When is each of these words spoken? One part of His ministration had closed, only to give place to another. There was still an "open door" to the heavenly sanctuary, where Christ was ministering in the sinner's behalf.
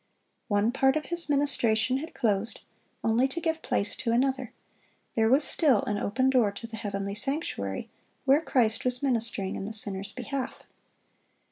One 0.47 0.71
part 0.71 0.97
of 0.97 1.05
His 1.05 1.29
ministration 1.29 1.97
had 1.97 2.15
closed, 2.15 2.61
only 3.03 3.27
to 3.27 3.39
give 3.39 3.61
place 3.61 3.95
to 3.97 4.11
another. 4.11 4.51
There 5.13 5.29
was 5.29 5.43
still 5.43 5.83
an 5.83 5.99
"open 5.99 6.31
door" 6.31 6.51
to 6.53 6.65
the 6.65 6.75
heavenly 6.77 7.13
sanctuary, 7.13 7.87
where 8.25 8.41
Christ 8.41 8.83
was 8.83 9.03
ministering 9.03 9.55
in 9.55 9.65
the 9.65 9.73
sinner's 9.73 10.11
behalf. 10.11 10.63